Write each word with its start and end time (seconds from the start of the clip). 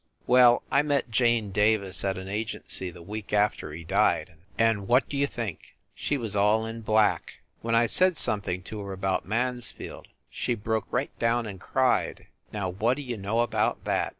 Well, 0.25 0.63
I 0.71 0.81
met 0.81 1.11
Jane 1.11 1.51
Davis 1.51 2.03
at 2.03 2.17
an 2.17 2.27
agency 2.27 2.89
the 2.89 3.03
week 3.03 3.31
after 3.33 3.71
he 3.71 3.83
died, 3.83 4.33
and 4.57 4.87
what 4.87 5.07
d 5.07 5.17
you 5.17 5.27
think! 5.27 5.75
She 5.93 6.17
was 6.17 6.35
all 6.35 6.65
in 6.65 6.81
black! 6.81 7.35
When 7.61 7.75
I 7.75 7.85
said 7.85 8.17
something 8.17 8.63
to 8.63 8.79
her 8.79 8.93
about 8.93 9.27
Mans 9.27 9.71
field 9.71 10.07
she 10.31 10.55
broke 10.55 10.87
right 10.89 11.11
down 11.19 11.45
and 11.45 11.61
cried. 11.61 12.25
Now, 12.51 12.67
what 12.67 12.97
d 12.97 13.03
you 13.03 13.15
know 13.15 13.41
about 13.41 13.85
that! 13.85 14.09